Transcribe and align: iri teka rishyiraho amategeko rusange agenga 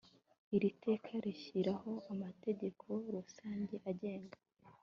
iri 0.55 0.69
teka 0.83 1.11
rishyiraho 1.25 1.91
amategeko 2.11 2.85
rusange 3.13 3.75
agenga 3.89 4.37